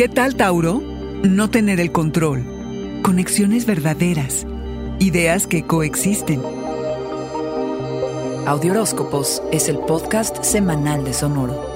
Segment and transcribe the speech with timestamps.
[0.00, 0.80] ¿Qué tal, Tauro?
[1.24, 2.42] No tener el control.
[3.02, 4.46] Conexiones verdaderas.
[4.98, 6.40] Ideas que coexisten.
[8.46, 11.69] Audioróscopos es el podcast semanal de Sonoro.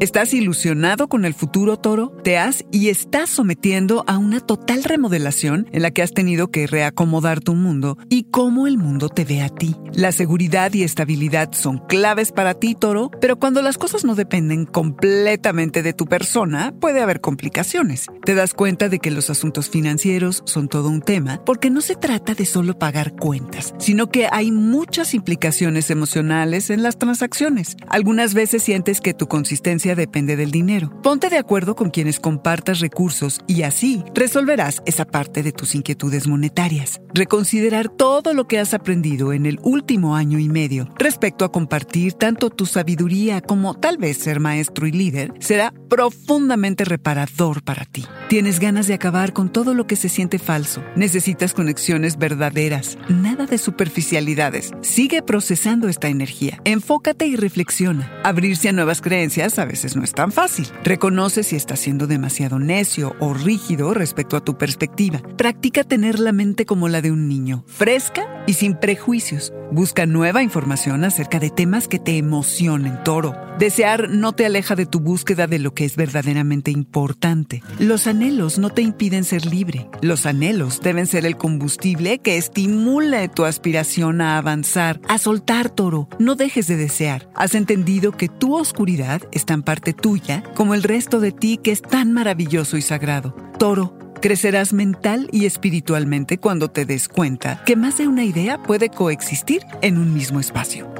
[0.00, 2.08] ¿Estás ilusionado con el futuro, Toro?
[2.24, 6.66] Te has y estás sometiendo a una total remodelación en la que has tenido que
[6.66, 9.76] reacomodar tu mundo y cómo el mundo te ve a ti.
[9.92, 14.64] La seguridad y estabilidad son claves para ti, Toro, pero cuando las cosas no dependen
[14.64, 18.06] completamente de tu persona, puede haber complicaciones.
[18.24, 21.94] Te das cuenta de que los asuntos financieros son todo un tema porque no se
[21.94, 27.76] trata de solo pagar cuentas, sino que hay muchas implicaciones emocionales en las transacciones.
[27.86, 30.90] Algunas veces sientes que tu consistencia depende del dinero.
[31.02, 36.26] Ponte de acuerdo con quienes compartas recursos y así resolverás esa parte de tus inquietudes
[36.26, 37.00] monetarias.
[37.14, 42.12] Reconsiderar todo lo que has aprendido en el último año y medio respecto a compartir
[42.14, 48.04] tanto tu sabiduría como tal vez ser maestro y líder será profundamente reparador para ti.
[48.30, 50.84] Tienes ganas de acabar con todo lo que se siente falso.
[50.94, 54.70] Necesitas conexiones verdaderas, nada de superficialidades.
[54.82, 56.60] Sigue procesando esta energía.
[56.62, 58.08] Enfócate y reflexiona.
[58.22, 60.68] Abrirse a nuevas creencias a veces no es tan fácil.
[60.84, 65.20] Reconoce si estás siendo demasiado necio o rígido respecto a tu perspectiva.
[65.36, 69.52] Practica tener la mente como la de un niño, fresca y sin prejuicios.
[69.72, 73.34] Busca nueva información acerca de temas que te emocionen, toro.
[73.60, 77.62] Desear no te aleja de tu búsqueda de lo que es verdaderamente importante.
[77.78, 79.88] Los anhelos no te impiden ser libre.
[80.02, 86.06] Los anhelos deben ser el combustible que estimule tu aspiración a avanzar, a soltar, toro.
[86.18, 87.30] No dejes de desear.
[87.34, 91.72] Has entendido que tu oscuridad está en parte tuya, como el resto de ti que
[91.72, 93.34] es tan maravilloso y sagrado.
[93.58, 98.90] Toro, Crecerás mental y espiritualmente cuando te des cuenta que más de una idea puede
[98.90, 100.99] coexistir en un mismo espacio.